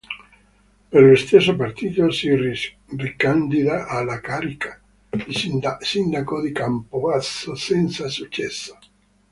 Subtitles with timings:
[0.89, 2.31] Per lo stesso partito si
[2.87, 5.27] ricandida alla carica di
[5.85, 8.79] sindaco di Campobasso, senza successo.